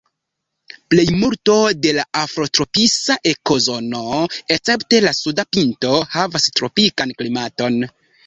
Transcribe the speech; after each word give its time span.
Plejmulto 0.93 1.57
de 1.81 1.91
la 1.97 2.05
afrotropisa 2.21 3.17
ekozono, 3.33 4.01
escepte 4.57 5.01
la 5.09 5.13
suda 5.19 5.47
pinto, 5.57 5.91
havas 6.15 6.51
tropikan 6.61 7.13
klimaton. 7.21 7.79